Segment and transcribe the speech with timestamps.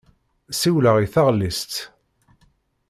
[0.59, 1.73] Siwleɣ i taɣellist.